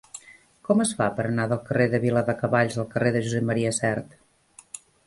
[0.69, 3.71] Com es fa per anar del carrer de Viladecavalls al carrer de Josep M.
[3.83, 4.21] Sert?